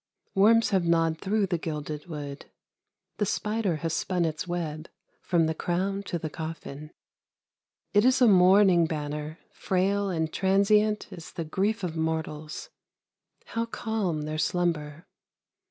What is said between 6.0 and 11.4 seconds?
to the coffin. It is a mourning banner, frail and transient as